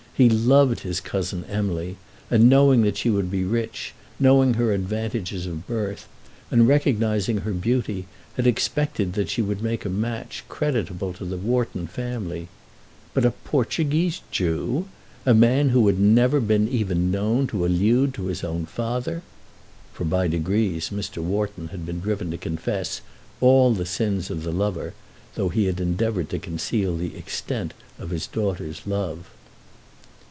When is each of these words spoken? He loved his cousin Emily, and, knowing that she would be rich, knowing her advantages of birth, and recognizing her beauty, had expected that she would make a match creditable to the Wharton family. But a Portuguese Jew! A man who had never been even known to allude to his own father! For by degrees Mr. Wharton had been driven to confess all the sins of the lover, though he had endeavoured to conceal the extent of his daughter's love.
He 0.13 0.29
loved 0.29 0.81
his 0.81 0.99
cousin 0.99 1.45
Emily, 1.45 1.97
and, 2.29 2.47
knowing 2.47 2.83
that 2.83 2.97
she 2.97 3.09
would 3.09 3.31
be 3.31 3.43
rich, 3.43 3.95
knowing 4.19 4.53
her 4.53 4.71
advantages 4.71 5.47
of 5.47 5.65
birth, 5.65 6.07
and 6.51 6.67
recognizing 6.67 7.37
her 7.39 7.53
beauty, 7.53 8.05
had 8.35 8.45
expected 8.45 9.13
that 9.13 9.29
she 9.29 9.41
would 9.41 9.63
make 9.63 9.83
a 9.83 9.89
match 9.89 10.43
creditable 10.47 11.11
to 11.13 11.25
the 11.25 11.37
Wharton 11.37 11.87
family. 11.87 12.49
But 13.15 13.25
a 13.25 13.31
Portuguese 13.31 14.21
Jew! 14.29 14.87
A 15.25 15.33
man 15.33 15.69
who 15.69 15.87
had 15.87 15.99
never 15.99 16.39
been 16.39 16.67
even 16.69 17.09
known 17.09 17.47
to 17.47 17.65
allude 17.65 18.13
to 18.13 18.27
his 18.27 18.43
own 18.43 18.67
father! 18.67 19.23
For 19.91 20.05
by 20.05 20.27
degrees 20.27 20.91
Mr. 20.91 21.17
Wharton 21.23 21.69
had 21.69 21.83
been 21.83 21.99
driven 21.99 22.29
to 22.29 22.37
confess 22.37 23.01
all 23.39 23.73
the 23.73 23.87
sins 23.87 24.29
of 24.29 24.43
the 24.43 24.51
lover, 24.51 24.93
though 25.33 25.49
he 25.49 25.65
had 25.65 25.79
endeavoured 25.79 26.29
to 26.29 26.37
conceal 26.37 26.95
the 26.95 27.15
extent 27.15 27.73
of 27.97 28.11
his 28.11 28.27
daughter's 28.27 28.85
love. 28.85 29.25